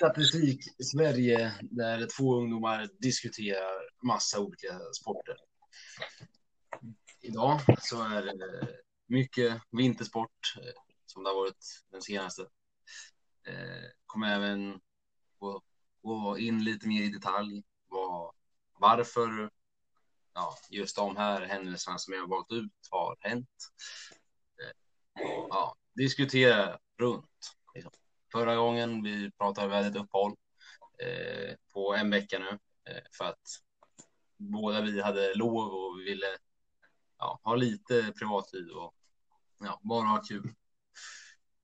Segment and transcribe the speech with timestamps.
[0.00, 5.36] statistik Sverige där två ungdomar diskuterar massa olika sporter.
[7.20, 8.68] Idag så är det
[9.06, 12.42] mycket vintersport eh, som det har varit den senaste.
[13.46, 14.80] Eh, kommer även
[15.38, 15.62] gå,
[16.02, 18.34] gå in lite mer i detalj vad,
[18.78, 19.50] varför
[20.34, 23.72] ja, just de här händelserna som jag har valt ut har hänt.
[24.62, 24.72] Eh,
[25.48, 27.59] ja, diskutera runt.
[28.32, 30.36] Förra gången vi pratade vi hade ett uppehåll
[31.02, 32.58] eh, på en vecka nu
[32.92, 33.42] eh, för att
[34.36, 36.26] båda vi hade lov och vi ville
[37.18, 38.94] ja, ha lite privatliv och
[39.58, 40.54] ja, bara ha kul.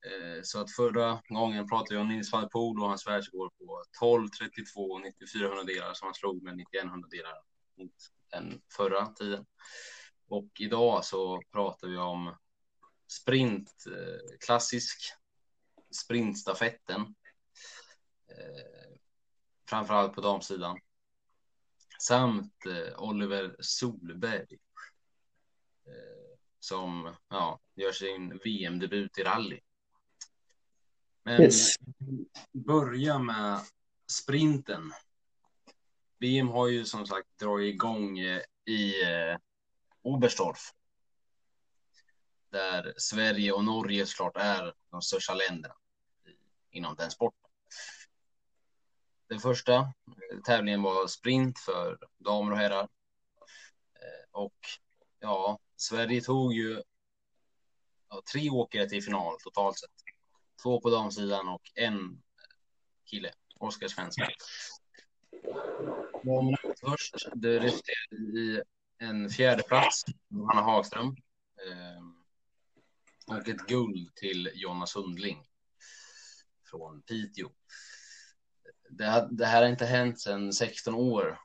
[0.07, 3.59] Eh, så att förra gången pratade jag om Nils van der Poel och hans världsrekord
[3.59, 7.35] på 12, 32 94 hundradelar som han slog med 91 hundradelar
[7.79, 7.93] mot
[8.31, 9.47] den förra tiden.
[10.29, 12.37] Och idag så pratar vi om
[13.09, 14.99] sprint, eh, klassisk
[15.97, 17.01] sprintstafetten.
[18.29, 18.99] Eh,
[19.69, 20.79] framförallt på damsidan.
[21.99, 24.59] Samt eh, Oliver Solberg.
[25.87, 29.61] Eh, som ja, gör sin VM-debut i rally.
[31.23, 31.75] Men yes.
[32.53, 33.61] börja med
[34.13, 34.93] sprinten.
[36.19, 39.39] VM har ju som sagt dragit igång eh, i eh,
[40.03, 40.73] Oberstdorf
[42.51, 45.75] där Sverige och Norge såklart är de största länderna
[46.77, 47.51] inom den sporten.
[49.29, 52.89] Den första eh, tävlingen var sprint för damer och herrar.
[53.95, 54.57] Eh, och
[55.21, 56.83] ja, Sverige tog ju
[58.09, 59.91] ja, tre åkare till final totalt sett.
[60.63, 62.23] Två på damsidan och en
[63.05, 64.27] kille, Oskar Svensson.
[66.25, 67.15] Damerna först.
[67.35, 68.63] Det resulterade i
[68.99, 71.17] en fjärde plats, Johanna Hagström.
[71.67, 72.03] Eh,
[73.27, 75.47] och ett guld till Jonna Sundling
[76.71, 77.49] från Piteå.
[78.91, 81.39] Det, det här har inte hänt sedan 16 år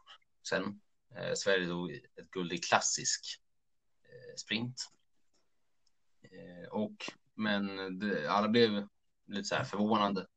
[0.50, 0.81] sedan
[1.16, 3.41] eh, Sverige tog ett guld i klassisk
[4.03, 4.75] eh, sprint.
[6.22, 6.95] Eh, och,
[7.34, 8.88] men det, alla blev
[9.28, 10.28] lite så här förvånade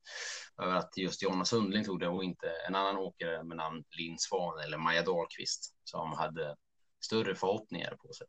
[0.62, 4.18] över att just Jonna Sundling tog det och inte en annan åkare med namn Linn
[4.18, 6.56] Svan eller Maja Dahlqvist som hade
[7.04, 8.26] större förhoppningar på sig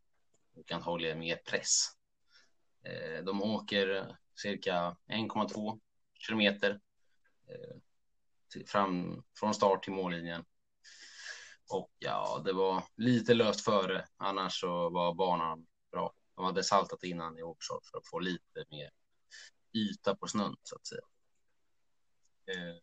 [0.56, 1.86] och antagligen mer press.
[2.82, 5.80] Eh, de åker cirka 1,2
[6.18, 6.80] kilometer
[7.48, 7.76] eh,
[8.66, 10.44] fram från start till mållinjen.
[11.70, 14.06] Och ja, det var lite löst före.
[14.16, 16.12] Annars så var banan bra.
[16.34, 18.90] De hade saltat innan i Oxford för att få lite mer
[19.72, 21.00] yta på snön så att säga.
[22.46, 22.76] Eh,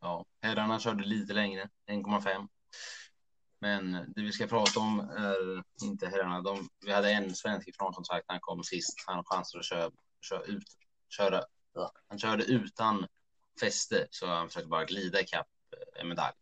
[0.00, 2.48] ja, herrarna körde lite längre, 1,5.
[3.58, 6.40] Men det vi ska prata om är inte herrarna.
[6.40, 8.94] De, vi hade en svensk ifrån som sagt, han kom sist.
[9.06, 10.64] Han har chanser att köra, köra ut,
[11.16, 11.44] köra.
[12.08, 13.06] Han körde utan
[13.60, 16.36] fäste, så han försökte bara glida ikapp eh, en medalj.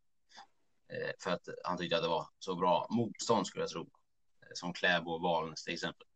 [0.88, 3.82] Eh, för att han tyckte att det var så bra motstånd skulle jag tro.
[3.82, 6.06] Eh, som Kläbo och Valnes till exempel.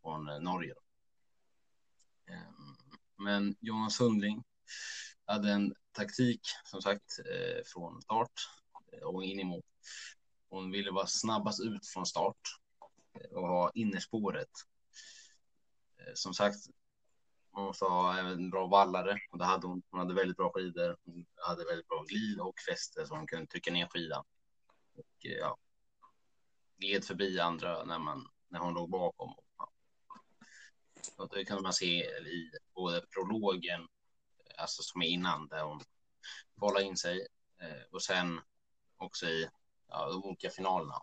[0.00, 0.74] Från Norge.
[0.74, 0.80] Då.
[2.32, 2.76] Ehm,
[3.16, 4.44] men Jonas Sundling
[5.24, 7.16] hade en taktik som sagt
[7.66, 8.32] från start
[9.02, 9.62] och in i mål.
[10.48, 12.40] Hon ville vara snabbast ut från start
[13.30, 14.50] och ha innerspåret.
[16.14, 16.58] Som sagt,
[17.54, 19.82] man måste ha även bra vallare och det hade hon.
[19.90, 20.96] Hon hade väldigt bra skidor.
[21.04, 24.24] Hon hade väldigt bra glid och fäste så hon kunde trycka ner skidan.
[24.94, 25.58] Och eh, ja,
[26.76, 29.34] gled förbi andra när, man, när hon låg bakom.
[29.58, 29.72] Ja.
[31.16, 35.80] Och det kan man se i både prologen, eh, alltså som är innan, där hon
[36.54, 37.26] bollar in sig
[37.60, 38.40] eh, och sen
[38.96, 39.48] också i
[39.88, 41.02] ja, de olika finalerna.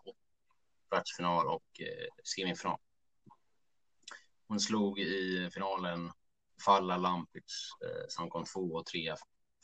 [0.88, 2.78] Kvartsfinal och eh, semifinal.
[4.48, 6.12] Hon slog i finalen
[6.64, 9.14] Falla Lampic eh, som kom två och tre.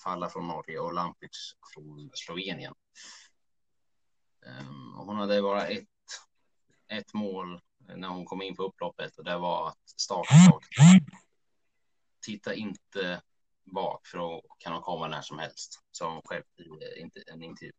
[0.04, 2.74] Falla från Norge och Lampic från Slovenien.
[4.46, 5.88] Um, hon hade bara ett,
[6.88, 10.34] ett mål när hon kom in på upploppet och det var att starta
[12.20, 13.22] Titta inte
[13.64, 17.42] bak för då kan hon komma när som helst, sa hon själv i eh, en
[17.42, 17.72] intervju.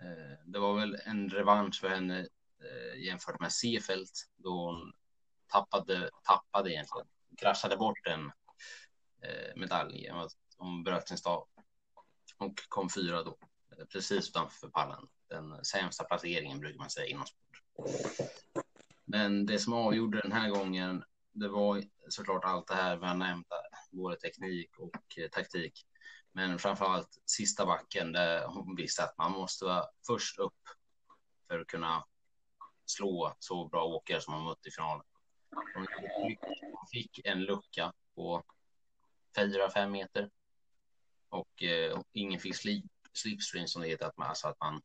[0.00, 2.18] Ehm, det var väl en revansch för henne
[2.64, 4.92] eh, jämfört med Seefeld då hon
[5.46, 8.32] tappade, tappade egentligen, kraschade bort en
[9.22, 10.10] eh, medalj.
[10.56, 11.48] Hon bröt sin stav
[12.38, 13.38] och kom fyra då,
[13.78, 15.08] eh, precis utanför pallen.
[15.28, 17.62] Den sämsta placeringen brukar man säga inom sport.
[19.04, 23.14] Men det som avgjorde den här gången, det var såklart allt det här vi har
[23.14, 23.46] nämnt,
[23.90, 25.86] både teknik och eh, taktik.
[26.32, 30.58] Men framförallt sista backen där hon visste att man måste vara först upp
[31.48, 32.04] för att kunna
[32.86, 35.04] slå så bra åkare som hon mött i finalen.
[35.74, 35.86] Hon
[36.92, 38.44] fick en lucka på
[39.36, 40.30] 4-5 meter
[41.28, 44.82] och eh, ingen fick slip, slipstream som det heter, att man, alltså att man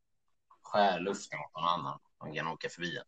[0.61, 3.05] skär luften åt någon annan Man kan åka förbi en.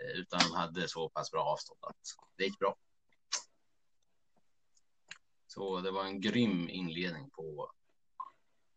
[0.00, 1.96] Eh, utan de hade så pass bra avstånd att
[2.36, 2.76] det gick bra.
[5.46, 7.72] Så det var en grym inledning på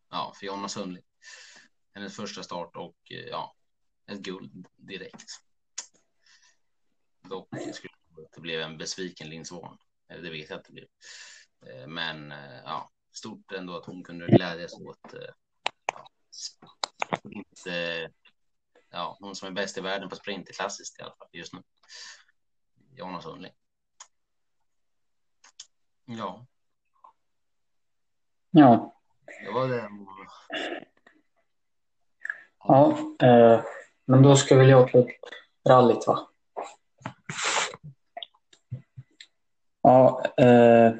[0.09, 1.03] ja, för Jonna Sundling.
[1.93, 3.55] Hennes första start och eh, ja,
[4.05, 5.25] ett guld direkt.
[7.21, 7.96] Dock skulle
[8.35, 9.77] det blev en besviken Linn Svahn.
[10.07, 10.87] Det vet jag att det blev.
[11.65, 12.33] Eh, men
[12.65, 15.13] ja, stort ändå att hon kunde glädjas åt
[15.93, 16.09] ja,
[17.29, 18.09] inte
[18.89, 21.53] ja, hon som är bäst i världen på sprint i klassiskt i alla fall just
[21.53, 21.61] nu.
[22.95, 23.53] Jonas Sundling.
[26.05, 26.45] Ja.
[28.49, 28.93] Ja.
[29.45, 29.89] Det var det.
[32.59, 33.63] Ja, eh,
[34.05, 35.09] men då ska väl jag ta upp
[35.69, 36.29] rallyt va?
[39.87, 40.93] Ja, eh,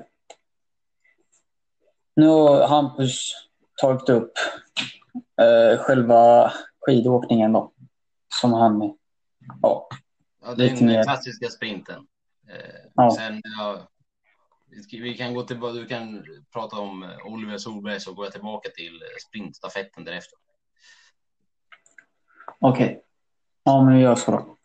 [2.16, 3.32] nu har Hampus
[3.82, 4.32] tagit upp
[5.42, 7.74] eh, själva skidåkningen då
[8.42, 8.98] som han...
[9.62, 9.88] Ja,
[10.42, 12.08] ja det är den klassiska sprinten.
[12.50, 13.12] Eh, ja.
[13.12, 13.88] Sen, ja,
[14.92, 18.70] vi kan gå tillbaka, du kan prata om eh, Oliver Solberg så går jag tillbaka
[18.70, 20.40] till eh, sprintstafetten därefter.
[22.60, 22.86] Okej.
[22.86, 23.00] Okay.
[23.64, 24.58] Ja, men vi gör så då.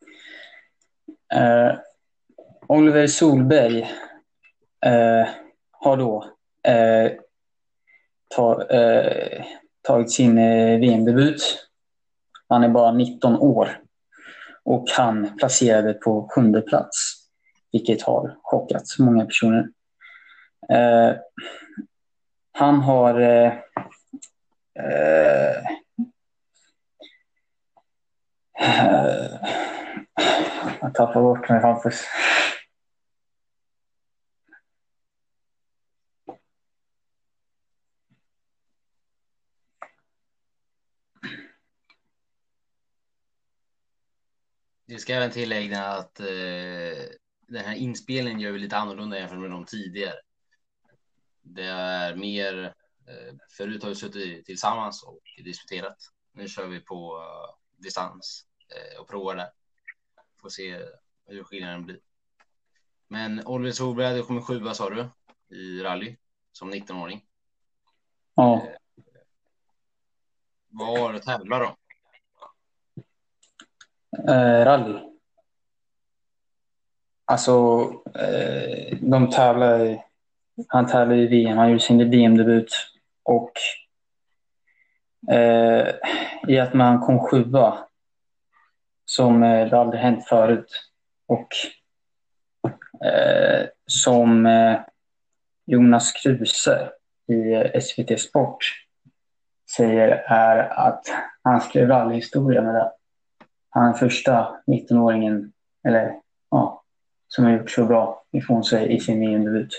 [1.37, 1.79] Eh,
[2.67, 3.91] Oliver Solberg
[4.87, 5.29] eh,
[5.73, 6.25] har då
[6.69, 7.13] eh,
[8.35, 9.45] ta, eh,
[9.83, 11.69] tagit sin eh, VM-debut
[12.53, 13.79] han är bara 19 år.
[14.65, 17.15] Och han placerade på sjunde plats,
[17.73, 19.69] vilket har chockat många personer.
[20.69, 21.17] Eh,
[22.53, 23.53] han har eh,
[24.79, 25.63] eh,
[30.81, 32.05] jag tappar bort mig, Hampus.
[44.93, 46.27] Det ska även tillägga att eh,
[47.49, 50.15] den här inspelningen gör vi lite annorlunda jämfört med de tidigare.
[51.43, 52.75] Det är mer,
[53.07, 55.97] eh, förut har vi suttit tillsammans och diskuterat.
[56.33, 59.51] Nu kör vi på uh, distans eh, och provar där.
[60.41, 60.79] Får se
[61.27, 62.01] hur skillnaden blir.
[63.09, 65.09] Men Oliver Solberg hade kommit sjua sa du
[65.57, 66.17] i rally
[66.53, 67.25] som 19-åring.
[68.35, 68.67] Ja.
[68.67, 68.73] Eh,
[70.69, 71.77] var tävlar de?
[74.19, 74.99] Eh, rally.
[77.25, 77.83] Alltså,
[78.15, 80.03] eh, de tävlar,
[80.69, 82.73] han tävlar i VM, han gjorde sin VM-debut.
[83.23, 83.53] Och
[85.35, 85.95] eh,
[86.49, 87.79] i att man kom sjua,
[89.05, 90.91] som eh, det aldrig hänt förut.
[91.27, 91.49] Och
[93.07, 94.81] eh, som eh,
[95.67, 96.91] Jonas Kruse
[97.29, 98.65] i eh, SVT Sport
[99.77, 101.05] säger är att
[101.43, 102.93] han skrev rallyhistoria med det
[103.75, 105.53] han är första 19-åringen
[105.89, 106.15] eller,
[106.51, 106.83] ja,
[107.29, 109.73] som har gjort så bra ifrån sig i sin VM-debut.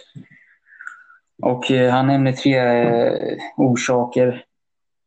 [1.42, 4.46] Och eh, han nämner tre eh, orsaker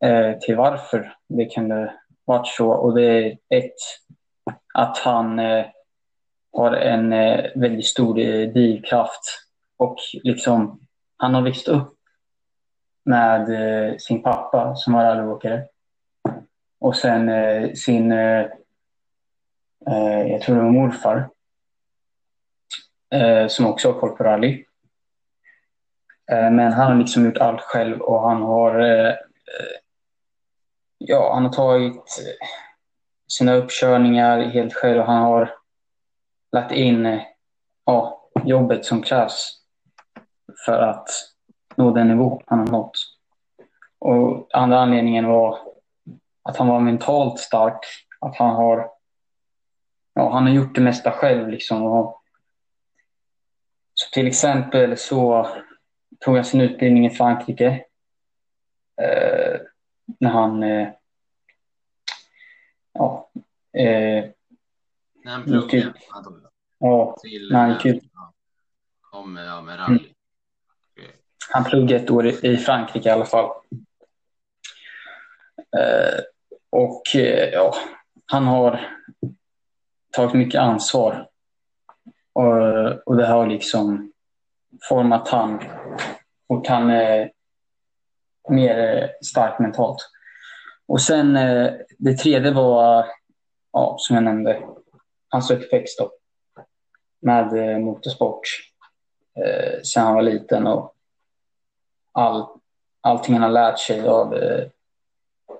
[0.04, 1.94] eh, till varför det kunde
[2.24, 2.70] varit så.
[2.70, 3.74] Och det är ett,
[4.74, 5.66] att han eh,
[6.52, 9.22] har en eh, väldigt stor eh, drivkraft
[9.76, 10.80] och liksom,
[11.16, 11.94] han har växt upp
[13.04, 15.64] med eh, sin pappa som var rallyåkare
[16.80, 17.30] och sen
[17.76, 18.12] sin
[19.90, 21.28] Eh, jag tror det var morfar,
[23.14, 24.64] eh, som också har koll på rally.
[26.32, 29.76] Eh, men han har liksom gjort allt själv och han har, eh, eh,
[30.98, 32.46] ja, han har tagit eh,
[33.28, 35.54] sina uppkörningar helt själv och han har
[36.52, 37.20] lagt in
[37.84, 39.58] ja, jobbet som krävs
[40.66, 41.08] för att
[41.76, 42.98] nå den nivå han har nått.
[43.98, 45.58] Och andra anledningen var
[46.42, 47.78] att han var mentalt stark,
[48.20, 48.95] att han har
[50.16, 51.48] ja, han har gjort det mesta själv.
[51.48, 51.82] Liksom.
[51.82, 52.22] Och,
[53.94, 55.48] så till exempel så
[56.20, 57.84] tog han sin utbildning i Frankrike.
[59.02, 59.60] Eh,
[60.20, 60.62] när han...
[60.62, 60.88] Eh,
[62.92, 63.30] ja,
[63.72, 64.24] eh,
[65.24, 65.94] när han pluggade?
[66.78, 68.02] Ja, till, när han gick ut.
[69.12, 69.98] Om, ja, med rally.
[69.98, 71.10] Mm.
[71.50, 73.50] Han pluggade ett år i Frankrike i alla fall.
[75.78, 76.20] Eh,
[76.70, 77.74] och eh, ja,
[78.26, 78.96] han har
[80.16, 81.28] tagit mycket ansvar.
[82.32, 84.12] Och, och det har liksom
[84.88, 85.60] format han
[86.46, 87.32] och han är
[88.48, 90.10] mer eh, stark mentalt.
[90.86, 93.06] Och sen eh, det tredje var,
[93.72, 94.62] ja, som jag nämnde,
[95.28, 96.12] hans uppväxt då,
[97.20, 98.40] med eh, motorsport
[99.36, 100.94] eh, sen han var liten och
[102.12, 102.46] all,
[103.00, 104.64] allting han har lärt sig av eh,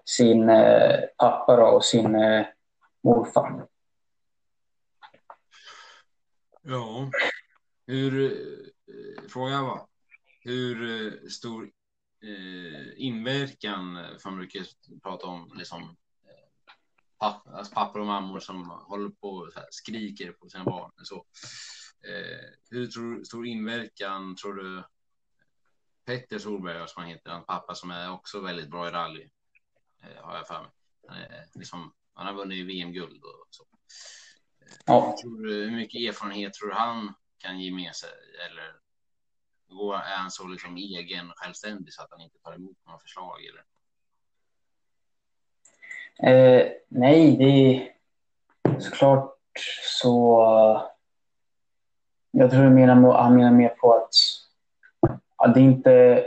[0.04, 2.46] sin eh, pappa då, och sin eh,
[3.02, 3.66] morfar.
[6.68, 7.11] Ja,
[7.87, 9.87] hur, eh, frågan var,
[10.40, 11.70] hur eh, stor
[12.23, 14.66] eh, inverkan, eh, för man brukar
[15.02, 15.96] prata om liksom,
[17.18, 20.92] papp, alltså pappor och mammor som håller på och skriker på sina barn.
[21.02, 21.26] Så.
[22.08, 24.82] Eh, hur tror, stor inverkan tror du
[26.04, 29.30] Petter Solberg, som han heter, hans pappa som är också väldigt bra i rally,
[30.02, 30.70] eh, har jag för mig.
[31.08, 33.66] Han, är, liksom, han har vunnit VM-guld och så.
[34.85, 35.16] Ja.
[35.23, 38.11] Du, hur mycket erfarenhet tror du han kan ge med sig?
[38.46, 38.76] Eller
[39.94, 43.37] är han så liksom egen och självständig så att han inte tar emot några förslag?
[43.44, 43.64] Eller?
[46.18, 47.92] Eh, nej, det är
[48.80, 49.38] såklart
[50.00, 50.42] så.
[52.30, 54.14] Jag tror han menar, han menar mer på att
[55.38, 56.25] ja, det är inte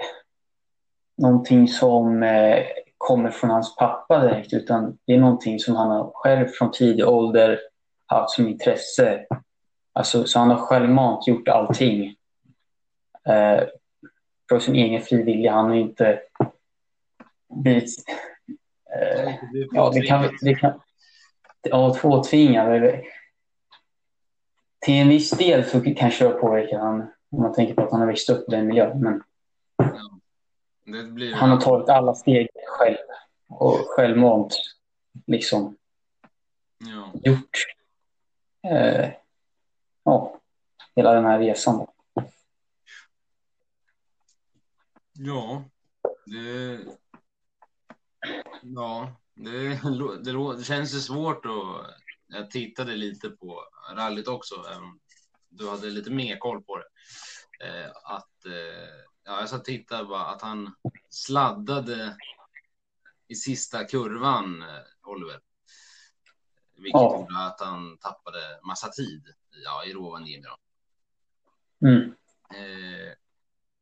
[1.18, 2.66] någonting som eh,
[2.98, 7.08] kommer från hans pappa direkt utan det är någonting som han har själv från tidig
[7.08, 7.60] ålder
[8.10, 9.26] haft som intresse.
[9.94, 12.16] Alltså, så han har självmant gjort allting
[13.28, 13.64] eh,
[14.50, 15.52] för sin egen frivilliga.
[15.52, 16.22] Han har inte
[17.64, 17.90] blivit...
[18.96, 19.36] Eh,
[19.72, 20.82] ja, det kan, det kan,
[21.62, 22.94] ja, tvåtvingad.
[24.86, 27.92] Till en viss del så kanske det har påverkat han om man tänker på att
[27.92, 29.00] han har växt upp i den miljön.
[29.00, 29.24] Men
[29.78, 31.34] ja, blir...
[31.34, 32.98] han har tagit alla steg själv
[33.50, 34.56] och självmant
[35.28, 35.76] liksom
[36.78, 37.12] ja.
[37.24, 37.50] gjort
[38.64, 39.12] eh,
[40.04, 40.40] ja,
[40.96, 41.88] hela den här resan.
[45.14, 45.64] Ja,
[46.26, 46.80] det,
[48.62, 49.70] ja, det,
[50.24, 51.96] det, det känns ju svårt att
[52.28, 53.64] jag tittade lite på
[53.96, 54.66] rallyt också.
[55.50, 56.86] Du hade lite mer koll på det.
[57.66, 60.76] Eh, att, eh, ja, jag satt och tittade bara att han
[61.10, 62.18] sladdade
[63.28, 65.40] i sista kurvan, eh, Oliver.
[66.80, 67.20] Vilket ja.
[67.20, 69.24] gjorde att han tappade massa tid
[69.66, 70.46] ja, i Rovaniemi.
[71.82, 72.02] Mm.
[72.54, 73.14] Eh,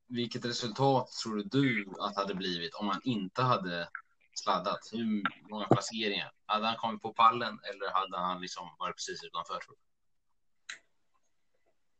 [0.10, 3.88] vilket resultat tror du att det hade blivit om han inte hade
[4.34, 4.80] sladdat?
[4.92, 6.32] Hur många placeringar?
[6.46, 9.60] Hade han kommit på pallen eller hade han liksom varit precis utanför?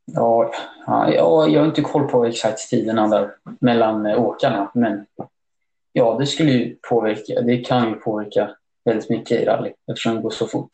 [0.04, 0.52] Ja,
[0.86, 5.06] ja, jag har inte koll på exakt tiderna där mellan eh, åkarna, men
[5.92, 7.40] ja, det skulle ju påverka.
[7.40, 8.56] Det kan ju påverka
[8.88, 10.70] väldigt mycket i rally eftersom det går så fort.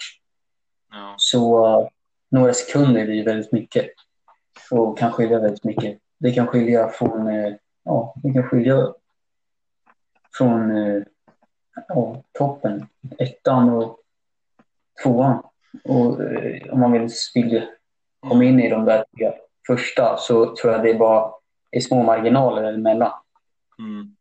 [0.91, 1.15] Ja.
[1.19, 1.89] Så uh,
[2.31, 3.87] några sekunder blir väldigt mycket
[4.71, 5.99] och kan skilja väldigt mycket.
[6.19, 7.55] Det kan skilja från, uh,
[7.85, 8.95] ja, det kan skilja
[10.39, 11.03] från uh,
[11.89, 12.87] ja, toppen,
[13.19, 13.99] ettan och
[15.03, 15.43] tvåan.
[15.85, 16.21] Och
[16.71, 17.63] om man vill spilla
[18.29, 19.05] komma in i de där
[19.67, 21.31] första så tror jag det är bara
[21.71, 23.13] är små marginaler emellan.
[23.79, 24.17] Mm.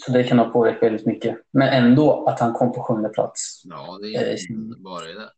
[0.00, 1.36] Så det kan ha påverkat väldigt mycket.
[1.50, 3.62] Men ändå att han kom på sjunde plats.
[3.64, 5.30] Ja, det är eh, bara det.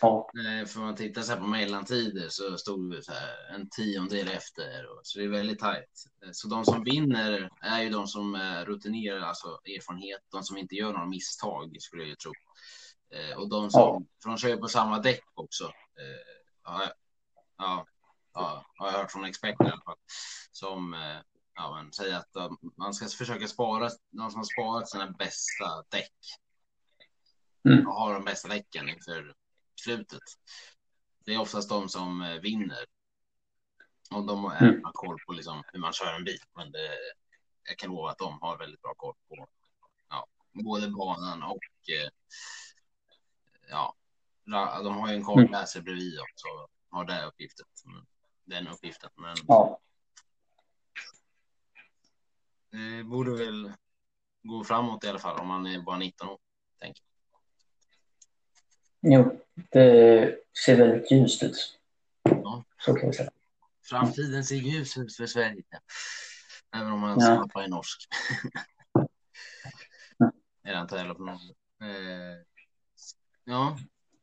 [0.00, 0.30] Ja.
[0.66, 4.86] För man tittar så på mellantider så stod vi så här en tiondel efter.
[5.02, 6.04] Så det är väldigt tajt.
[6.32, 10.20] Så de som vinner är ju de som är rutinerade, alltså erfarenhet.
[10.32, 12.32] De som inte gör några misstag skulle jag ju tro.
[13.14, 14.02] Eh, och de som, ja.
[14.22, 15.64] för de kör på samma däck också.
[15.64, 16.92] Eh, ja,
[17.58, 17.86] ja,
[18.34, 19.98] ja, har jag hört från experter i alla fall.
[20.52, 21.18] Som eh,
[21.54, 25.84] ja, men, säger att de, man ska försöka spara de som har sparat sina bästa
[25.88, 26.14] däck.
[27.68, 27.86] Mm.
[27.86, 29.34] Och har de bästa däcken inför
[29.80, 30.22] slutet.
[31.24, 32.84] Det är oftast de som eh, vinner.
[34.10, 34.80] Och de har mm.
[34.92, 36.40] koll på liksom, hur man kör en bil.
[36.56, 36.98] Men det,
[37.68, 39.48] jag kan lova att de har väldigt bra koll på
[40.08, 42.10] ja, både banan och eh,
[43.68, 43.96] ja,
[44.84, 45.84] de har ju en kartläsare mm.
[45.84, 46.46] bredvid också.
[46.90, 47.66] Har den uppgiften.
[48.44, 49.10] Den uppgiften.
[49.16, 49.80] Men ja.
[52.70, 53.72] Det borde väl
[54.42, 56.38] gå framåt i alla fall om man är bara 19 år.
[56.80, 57.02] Tänker.
[59.00, 61.78] Jo, det ser väldigt ljust ut.
[62.22, 62.64] Ja.
[62.78, 63.30] Så kan vi säga.
[63.82, 65.62] Framtiden ser ljus ut för Sverige.
[66.76, 67.26] Även om man ja.
[67.26, 68.08] snappar i norsk.
[70.62, 71.40] är det inte heller på någon.
[71.80, 72.44] Eh,
[73.50, 73.78] Ja,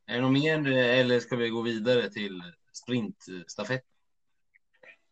[0.05, 3.83] är det något mer eller ska vi gå vidare till sprintstafett?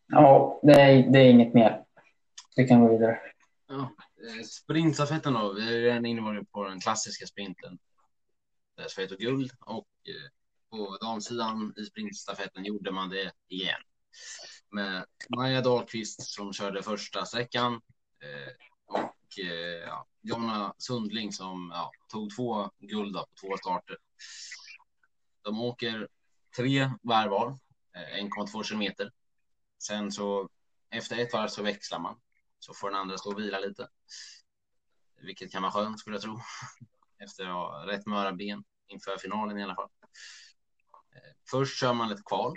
[0.07, 1.83] Ja, det är, det är inget mer.
[2.55, 3.19] Vi kan gå vidare.
[3.67, 3.95] Ja,
[4.27, 5.53] eh, sprintstafetten då.
[5.53, 7.73] Vi är redan inne på den klassiska sprinten.
[7.73, 7.77] Eh,
[8.75, 10.31] Där Sverige tog guld och eh,
[10.69, 13.81] på damsidan i sprintstafetten gjorde man det igen.
[14.71, 17.81] Med Maja Dahlqvist som körde första sträckan
[18.85, 19.39] och
[19.85, 23.97] ja, Jonna Sundling som ja, tog två guld på två starter.
[25.41, 26.07] De åker
[26.55, 27.57] tre varv var,
[28.19, 29.11] 1,2 kilometer.
[29.83, 30.49] Sen så
[30.89, 32.19] efter ett varv så växlar man
[32.59, 33.89] så får den andra stå och vila lite.
[35.21, 36.39] Vilket kan vara skönt skulle jag tro.
[37.19, 39.89] Efter att ha rätt möra ben inför finalen i alla fall.
[41.15, 42.53] Eh, först kör man ett kval.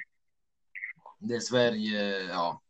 [1.19, 2.63] Det är Sverige, ja,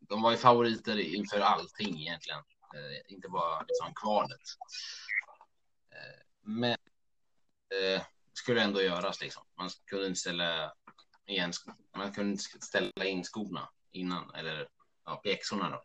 [0.00, 2.38] de var ju favoriter inför allting egentligen.
[2.74, 4.40] Eh, inte bara liksom kvalet.
[5.90, 6.76] Eh, men
[7.74, 9.42] eh, skulle ändå göras liksom.
[9.56, 10.72] Man kunde inte ställa
[11.26, 11.52] igen,
[11.96, 14.68] man kunde inte ställa in skorna innan eller
[15.04, 15.82] ja, pjäxorna då.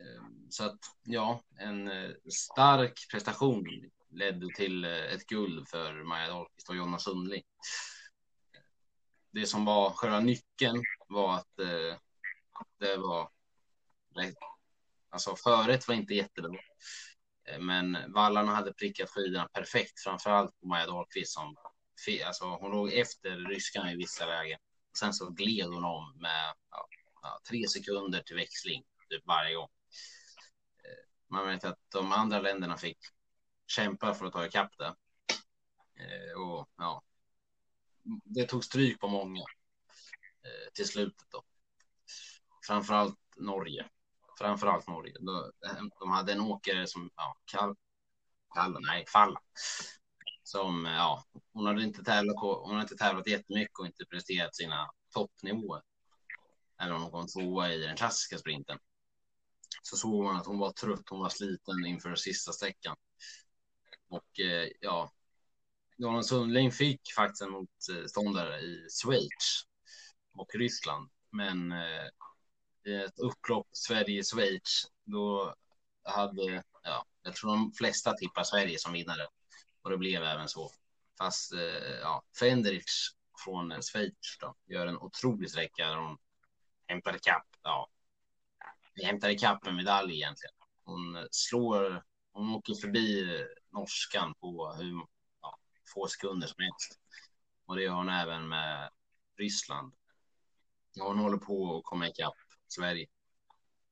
[0.00, 6.28] Ehm, så att ja, en eh, stark prestation ledde till eh, ett guld för Maja
[6.28, 7.42] Dahlqvist och Jonna Sundling.
[9.30, 11.98] Det som var själva nyckeln var att eh,
[12.78, 13.30] det var
[15.12, 16.60] Alltså förrätt var inte jättebra.
[17.44, 21.56] Ehm, men vallarna hade prickat skidorna perfekt, framförallt på Maja Dahlqvist som
[22.26, 24.58] alltså, hon låg efter ryskan i vissa lägen.
[24.98, 26.54] Sen så gled hon om med
[27.22, 29.68] ja, tre sekunder till växling typ varje gång.
[31.30, 32.98] Man vet att de andra länderna fick
[33.66, 34.94] kämpa för att ta ikapp det.
[35.96, 37.02] Eh, och ja,
[38.24, 41.42] det tog stryk på många eh, till slutet då.
[42.66, 43.88] Framförallt Norge.
[44.38, 45.14] Framförallt Norge.
[45.66, 47.76] Eh, de hade en åkare som, ja, Kall,
[48.54, 49.40] Kall nej, Falla.
[50.42, 54.56] Som, eh, ja, hon hade inte tävlat hon hade inte tävlat jättemycket och inte presterat
[54.56, 55.82] sina toppnivåer.
[56.80, 58.78] Även om hon kom tvåa i den klassiska sprinten.
[59.82, 62.96] Så såg man att hon var trött, hon var sliten inför sista sträckan.
[64.08, 65.12] Och eh, ja,
[65.96, 69.62] Jonas Sundling fick faktiskt en motståndare i Schweiz
[70.32, 71.10] och Ryssland.
[71.30, 72.06] Men eh,
[72.84, 75.54] i ett upplopp Sverige-Schweiz, då
[76.04, 79.26] hade, ja, jag tror de flesta tippar Sverige som vinnare.
[79.82, 80.70] Och det blev även så.
[81.18, 83.10] Fast, eh, ja, Fendrich
[83.44, 86.18] från Schweiz då, gör en otrolig sträcka där hon
[86.86, 87.88] hämtar ikapp, ja,
[89.04, 90.54] hämtar ikapp en medalj egentligen.
[90.84, 93.38] Hon slår, hon åker förbi
[93.72, 95.06] norskan på hur
[95.42, 95.58] ja,
[95.94, 97.00] få sekunder som helst.
[97.66, 98.90] Och det gör hon även med
[99.38, 99.92] Ryssland.
[100.92, 102.34] Ja, hon håller på att komma ikapp
[102.68, 103.06] Sverige.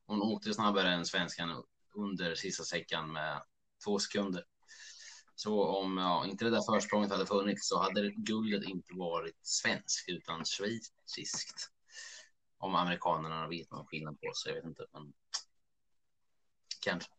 [0.05, 1.63] Hon åkte snabbare än svenskan
[1.95, 3.43] under sista säckan med
[3.83, 4.43] två sekunder.
[5.35, 10.09] Så om ja, inte det där försprånget hade funnits så hade guldet inte varit svenskt
[10.09, 11.71] utan schweiziskt.
[12.59, 14.85] Om amerikanerna vet någon skillnad på sig, jag vet inte.
[14.93, 15.13] Men
[16.79, 17.09] kanske.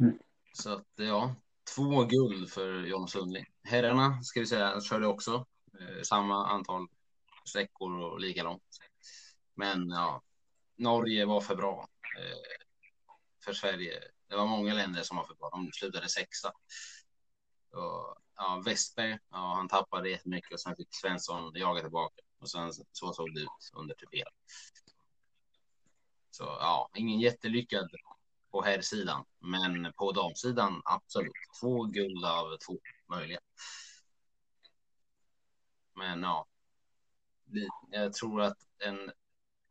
[0.00, 0.18] Mm.
[0.52, 1.34] Så att ja,
[1.76, 3.46] två guld för John Sundling.
[3.62, 5.46] Herrarna ska vi säga körde också
[5.80, 6.86] eh, samma antal
[7.44, 8.78] sträckor och lika långt.
[9.54, 10.22] Men ja,
[10.76, 12.64] Norge var för bra eh,
[13.44, 14.00] för Sverige.
[14.28, 15.50] Det var många länder som var för bra.
[15.50, 16.52] De slutade sexa.
[17.72, 22.22] Och, ja, Westberg, ja, han tappade jättemycket och sen fick Svensson jaga tillbaka.
[22.42, 24.30] Och sen så såg det ut under typ hela.
[26.30, 27.90] Så ja, ingen jättelyckad
[28.50, 31.32] på herrsidan, men på damsidan absolut.
[31.60, 32.78] Två guld av två
[33.08, 33.40] möjliga.
[35.94, 36.46] Men ja,
[37.90, 39.12] jag tror att en,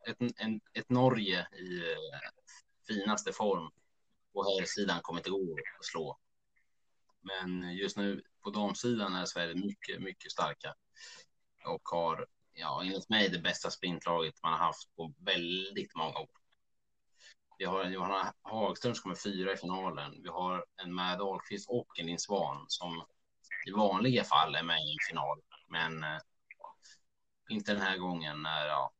[0.07, 2.19] ett, en, ett Norge i eh,
[2.87, 3.71] finaste form
[4.33, 6.19] på herrsidan kommer inte gå att slå.
[7.21, 10.75] Men just nu på damsidan är Sverige mycket, mycket starka
[11.65, 12.27] och har,
[12.61, 16.29] ja, enligt mig det bästa sprintlaget man har haft på väldigt många år.
[17.57, 20.23] Vi har en Johanna Hagström som kommer fyra i finalen.
[20.23, 23.03] Vi har en Mad Ahlqvist och en Linn Svan som
[23.67, 25.41] i vanliga fall är med i en final.
[25.67, 26.19] Men eh,
[27.49, 28.93] inte den här gången när ja,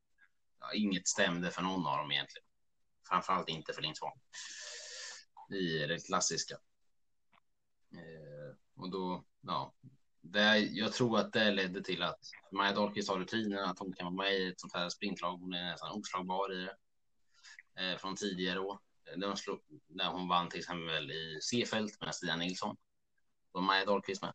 [0.76, 2.47] inget stämde för någon av dem egentligen.
[3.10, 4.19] Framförallt inte för Linn Svan.
[5.60, 6.56] I det klassiska.
[7.93, 9.74] Eh, och då, ja,
[10.21, 12.19] det, jag tror att det ledde till att
[12.51, 15.38] Maja Dahlqvist har rutinen, att hon kan vara med i ett sånt här sprintlag.
[15.38, 16.67] Hon är nästan oslagbar i
[17.75, 18.79] det eh, från tidigare år.
[19.17, 22.77] De slog, när hon vann till exempel i C-fält med Stina Nilsson.
[23.51, 24.34] Och Maja Dahlqvist med.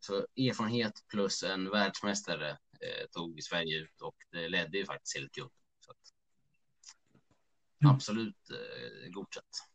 [0.00, 5.24] Så erfarenhet plus en världsmästare eh, tog Sverige ut och det ledde ju faktiskt till
[5.24, 5.50] ett guld.
[7.82, 7.94] Mm.
[7.94, 9.73] Absolut eh, godkänt.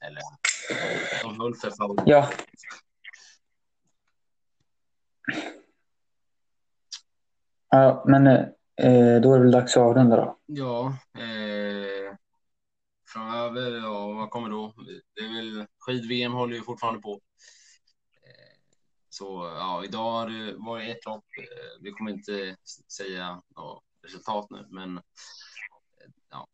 [0.00, 0.22] Eller
[1.22, 2.02] de höll för favorit.
[2.06, 2.30] Ja.
[7.70, 10.38] Ja, men eh, då är det väl dags att avrunda då.
[10.46, 10.96] Ja.
[11.18, 12.16] Eh,
[13.12, 14.74] framöver, ja, vad kommer då?
[15.14, 17.12] Det är väl skid-VM håller ju fortfarande på.
[18.22, 18.58] Eh,
[19.08, 19.24] så
[19.56, 21.24] ja, idag har det ett lopp.
[21.38, 22.56] Eh, vi kommer inte
[22.92, 25.02] säga ja, resultat nu, men eh,
[26.30, 26.48] ja,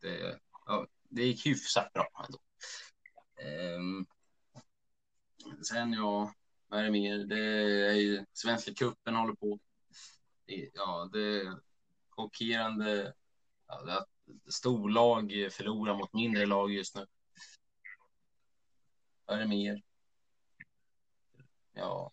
[0.00, 2.38] det, ja, det gick hyfsat bra ändå.
[3.40, 3.80] Eh,
[5.62, 6.34] sen ja,
[6.68, 7.18] vad är det mer?
[7.18, 7.44] Det
[7.86, 9.58] är ju Svenska cupen håller på
[10.74, 11.52] ja, det,
[12.08, 13.14] chockerande
[13.68, 14.08] ja, att
[14.54, 17.06] storlag förlorar mot mindre lag just nu.
[19.26, 19.82] Vad är det mer?
[21.72, 22.12] Ja.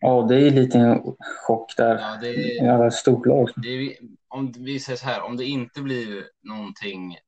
[0.00, 1.98] Ja, det är lite en chock där.
[1.98, 3.50] Ja, det är, Jävla storlag.
[3.56, 3.96] det är,
[4.28, 7.20] om vi säger så här, om det inte blir någonting, eh,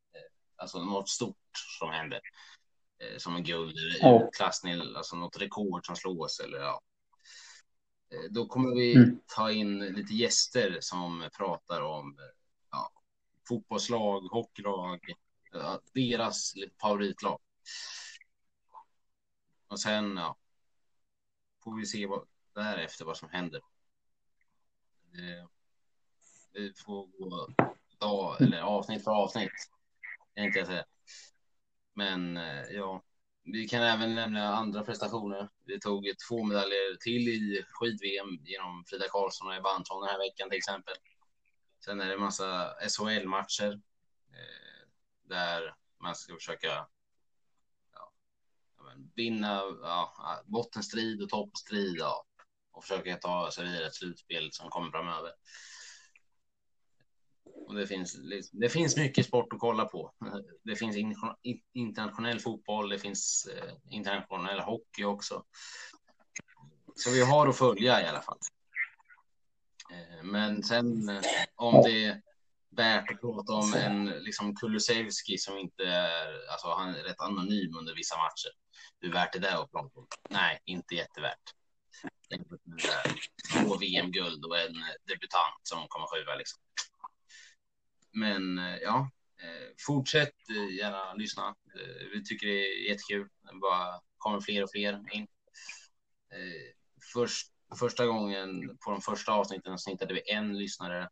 [0.56, 1.36] alltså något stort
[1.78, 2.20] som händer,
[3.18, 6.80] som en guld eller utklassning, alltså något rekord som slås eller ja.
[8.10, 9.20] Eh, Då kommer vi Mm.
[9.26, 12.24] ta in lite gäster som pratar om eh,
[12.70, 12.90] ja,
[13.48, 15.00] fotbollslag, hockeylag,
[15.52, 17.40] ja, deras favoritlag.
[19.68, 20.36] Och sen ja,
[21.64, 23.60] får vi se vad, därefter vad som händer.
[25.14, 25.48] Eh,
[26.54, 27.48] Vi får gå
[27.98, 29.52] dag, eller avsnitt för avsnitt.
[30.34, 30.84] Tänkte jag säga.
[31.94, 33.02] Men eh, ja,
[33.44, 35.48] vi kan även nämna andra prestationer.
[35.64, 40.18] Vi tog två medaljer till i skid-VM genom Frida Karlsson och Ebba Andersson den här
[40.18, 40.94] veckan till exempel.
[41.84, 43.72] Sen är det massa SHL-matcher
[44.32, 44.88] eh,
[45.22, 46.86] där man ska försöka
[47.92, 48.12] ja,
[49.14, 52.26] vinna ja, bottenstrid och toppstrid ja,
[52.72, 55.32] och försöka ta sig vidare ett slutspel som kommer framöver.
[57.66, 58.16] Och det, finns,
[58.52, 60.12] det finns mycket sport att kolla på.
[60.62, 60.96] Det finns
[61.72, 65.44] internationell fotboll, det finns eh, internationell hockey också.
[66.96, 68.38] Så vi har att följa i alla fall.
[69.92, 71.22] Eh, men sen eh,
[71.56, 72.22] om det är
[72.76, 77.76] värt att prata om en liksom Kulusevski som inte är, alltså han är rätt anonym
[77.76, 78.52] under vissa matcher.
[79.00, 80.06] Hur värt är det att prata om?
[80.30, 81.54] Nej, inte jättevärt.
[82.28, 83.14] Det där,
[83.52, 84.74] Två VM-guld och en
[85.04, 86.62] debutant som kommer sjua liksom.
[88.12, 89.10] Men eh, ja,
[89.42, 91.54] eh, fortsätt eh, gärna lyssna.
[92.12, 93.28] Vi tycker det är jättekul.
[93.42, 95.26] Det bara kommer fler och fler in.
[97.12, 101.08] Först, första gången på de första avsnitten snittade vi en lyssnare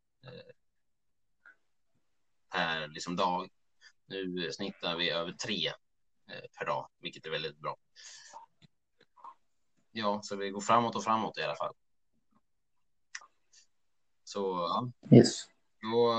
[2.53, 3.49] per liksom dag.
[4.07, 5.73] Nu snittar vi över tre
[6.59, 7.77] per dag, vilket är väldigt bra.
[9.93, 11.75] Ja, så vi går framåt och framåt i alla fall.
[14.25, 15.47] Så ja, Yes.
[15.83, 16.13] då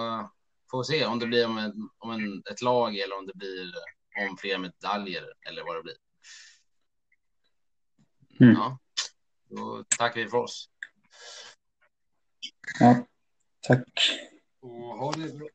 [0.71, 3.73] får se om det blir om, en, om en, ett lag eller om det blir
[4.29, 5.95] om fler medaljer eller vad det blir.
[8.39, 8.53] Mm.
[8.53, 8.79] Ja,
[9.49, 10.69] då tackar vi för oss.
[12.79, 13.05] Ja.
[13.61, 13.83] Tack.
[14.59, 15.47] Och ha det bra.